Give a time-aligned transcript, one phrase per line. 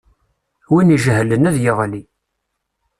[0.71, 2.01] Win ijehlen ad d-yeɣli.